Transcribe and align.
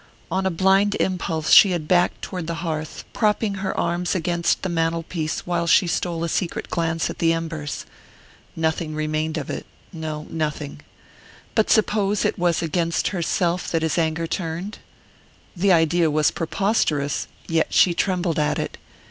On 0.31 0.47
a 0.47 0.49
blind 0.49 0.95
impulse 0.95 1.51
she 1.51 1.73
had 1.73 1.87
backed 1.87 2.23
toward 2.23 2.47
the 2.47 2.55
hearth, 2.65 3.03
propping 3.13 3.53
her 3.61 3.79
arms 3.79 4.15
against 4.15 4.63
the 4.63 4.67
mantel 4.67 5.03
piece 5.03 5.45
while 5.45 5.67
she 5.67 5.85
stole 5.85 6.23
a 6.23 6.27
secret 6.27 6.71
glance 6.71 7.11
at 7.11 7.19
the 7.19 7.31
embers. 7.31 7.85
Nothing 8.55 8.95
remained 8.95 9.37
of 9.37 9.51
it 9.51 9.67
no, 9.93 10.25
nothing. 10.31 10.81
But 11.53 11.69
suppose 11.69 12.25
it 12.25 12.39
was 12.39 12.63
against 12.63 13.09
herself 13.09 13.69
that 13.69 13.83
his 13.83 13.99
anger 13.99 14.25
turned? 14.25 14.79
The 15.55 15.71
idea 15.71 16.09
was 16.09 16.31
preposterous, 16.31 17.27
yet 17.47 17.67
she 17.71 17.93
trembled 17.93 18.39
at 18.39 18.57
it. 18.57 18.79